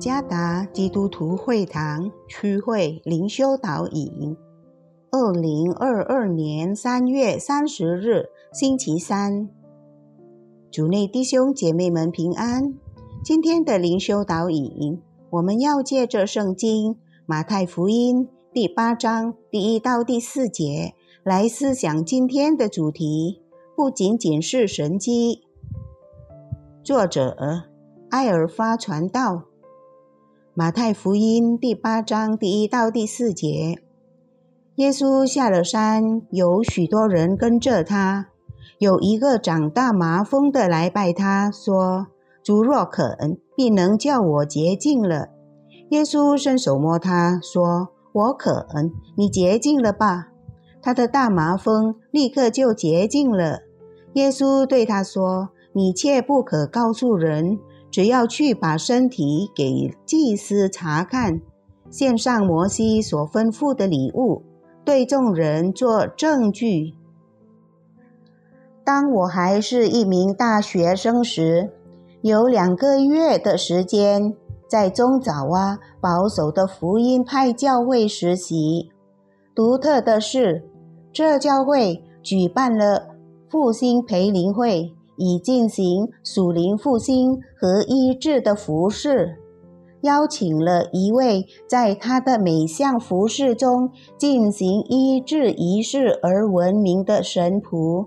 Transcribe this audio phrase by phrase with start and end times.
[0.00, 4.34] 加达基督徒会堂区会灵修导引，
[5.10, 9.50] 二零二二年三月三十日星期三，
[10.70, 12.72] 主内弟兄姐妹们平安。
[13.22, 23.42] 今天的灵修导引，我们要借着圣经马太福音第八章第一到第四节来思想今天的主题，
[23.76, 25.42] 不仅仅是神迹。
[26.82, 27.36] 作者
[28.08, 29.49] 艾尔发传道。
[30.60, 33.78] 马太福音第八章第一到第四节，
[34.74, 38.26] 耶稣下了山，有许多人跟着他。
[38.78, 42.08] 有一个长大麻风的来拜他，说
[42.44, 45.28] ：“主若肯，必能叫我洁净了。”
[45.92, 50.28] 耶稣伸手摸他，说：“我肯，你洁净了吧。”
[50.82, 53.60] 他的大麻风立刻就洁净了。
[54.12, 57.58] 耶稣对他说：“你切不可告诉人。”
[57.90, 61.40] 只要去把身体给祭司查看，
[61.90, 64.42] 献上摩西所吩咐的礼物，
[64.84, 66.94] 对众人做证据。
[68.84, 71.70] 当我还是一名大学生时，
[72.22, 74.34] 有两个月的时间
[74.68, 78.90] 在中爪哇保守的福音派教会实习。
[79.54, 80.64] 独特的是，
[81.12, 83.16] 这教会举办了
[83.48, 84.92] 复兴培灵会。
[85.20, 89.36] 以进行属灵复兴和医治的服饰，
[90.00, 98.06] 邀请了一位在他的每项服饰中进行医治仪式而闻名的神仆。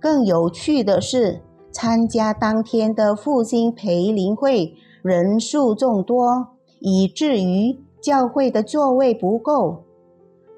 [0.00, 6.48] 更有趣的是，参加当天的复兴培灵会人数众多，
[6.80, 9.84] 以至于教会的座位不够。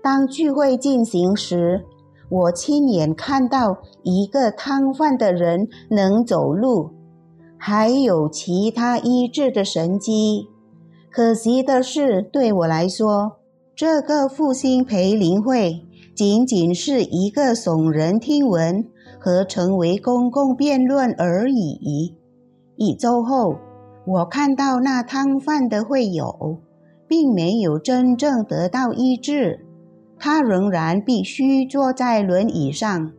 [0.00, 1.84] 当聚会进行时，
[2.28, 6.90] 我亲眼看到一个瘫痪的人能走路，
[7.58, 10.48] 还有其他医治的神迹。
[11.10, 13.36] 可惜的是，对我来说，
[13.76, 18.84] 这个复兴培灵会仅仅是一个耸人听闻
[19.20, 22.14] 和成为公共辩论而已。
[22.76, 23.56] 一周后，
[24.06, 26.58] 我看到那瘫痪的会友，
[27.06, 29.63] 并没有真正得到医治。
[30.18, 33.12] 他仍然必须坐在轮椅上。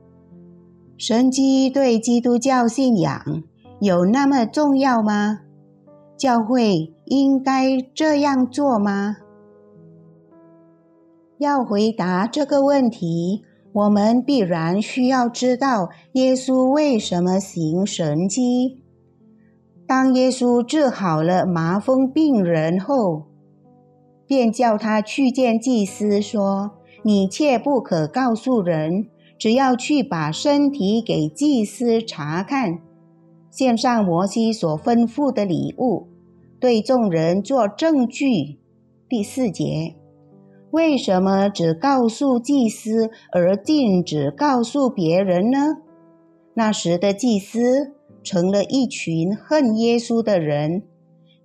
[0.98, 3.44] 神迹对基督教信仰
[3.80, 5.42] 有那么重要吗？
[6.18, 9.18] 教会应该这样做吗？
[11.38, 18.82] 要回答这个问题，我们必然需要知道耶稣为什么行神迹。
[19.86, 23.24] 当耶稣治好了麻风病人后，
[24.26, 26.72] 便叫他去见祭司，说。
[27.08, 32.80] 你切不可告诉人，只要去把身体给祭司查看，
[33.52, 36.08] 献上摩西所吩咐的礼物，
[36.60, 38.58] 对众人做证据。
[39.08, 39.96] 第四节，
[40.72, 45.60] 为什么只告诉祭司而禁止告诉别人呢？
[46.56, 50.82] 那时的祭司成了一群恨耶稣的人，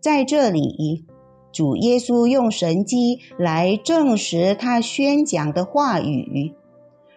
[0.01, 1.05] 在这里。
[1.53, 6.55] 主耶稣用神迹来证实他宣讲的话语。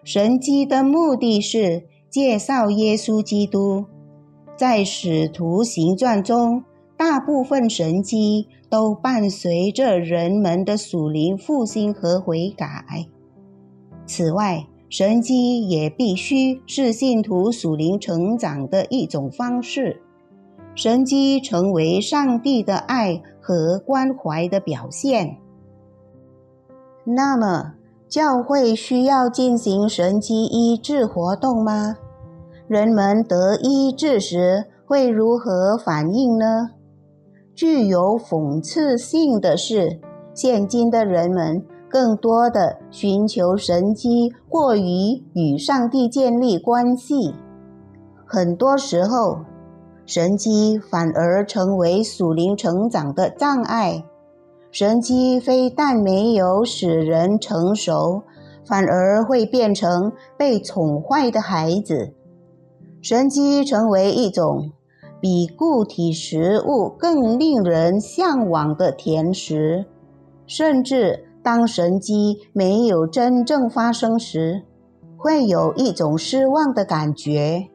[0.04, 3.86] 神迹的目的是介绍耶稣基督。
[4.56, 6.64] 在使徒行传中，
[6.96, 13.08] 大部分神迹都伴随着人们的属灵复兴和悔改。
[14.06, 20.03] 此外，神迹也必须是信徒属灵成长的一种方式。
[20.76, 25.38] 神迹成为上帝的爱和关怀的表现。
[27.04, 27.74] 那么，
[28.08, 31.98] 教会需要进行神迹医治活动吗？
[32.68, 36.72] 人们得医治时会如何反应呢？
[37.54, 40.00] 具有讽刺性的是，
[40.34, 47.36] 现今的人们更多的寻求神迹，过于与上帝建立关系。
[48.26, 49.38] 很多时候。
[50.06, 54.04] 神机反而成为属灵成长的障碍。
[54.72, 58.24] 神机非但没有使人成熟，
[58.66, 62.14] 反而会变成被宠坏的孩子。
[63.02, 64.72] 神机成为一种
[65.22, 69.86] 比固体食物更令人向往的甜食，
[70.48, 74.64] 甚至当神机没有真正发生时，
[75.18, 77.68] 会有一种失望的感觉。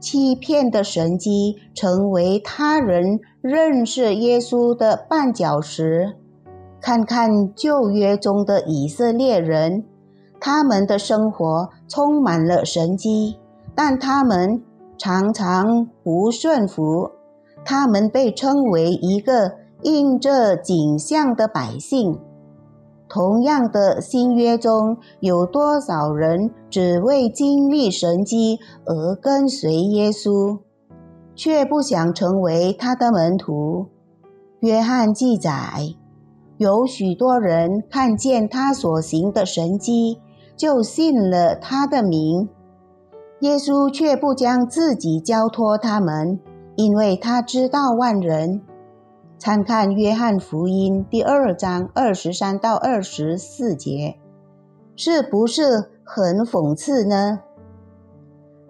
[0.00, 6.16] 欺骗的神机成为他人认识耶稣的绊脚石。
[6.80, 9.84] 看看旧约中的以色列人，
[10.38, 13.38] 他们的生活充满了神机，
[13.74, 14.62] 但他们
[14.96, 17.10] 常常不顺服。
[17.64, 19.52] 他们被称为一个
[19.82, 22.20] 应这景象的百姓。
[23.08, 30.58] 同样的新约中有多少人只为经历神迹而跟随耶稣，
[31.34, 33.86] 却不想成为他的门徒？
[34.60, 35.94] 约翰记载，
[36.56, 40.18] 有许多人看见他所行的神迹，
[40.56, 42.48] 就信了他的名。
[43.40, 46.40] 耶稣却不将自己交托他们，
[46.74, 48.62] 因为他知道万人。
[49.38, 54.18] 参看《约翰福音》第二章二十三到二十四节，
[54.96, 57.40] 是不是很讽刺呢？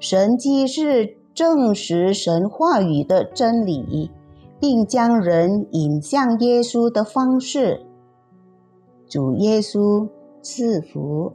[0.00, 4.10] 神迹是证实神话语的真理，
[4.58, 7.86] 并将人引向耶稣的方式。
[9.08, 10.08] 主耶稣
[10.42, 11.32] 赐福。